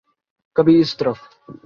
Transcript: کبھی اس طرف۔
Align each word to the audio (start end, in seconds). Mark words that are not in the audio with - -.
کبھی 0.55 0.79
اس 0.79 0.97
طرف۔ 0.97 1.17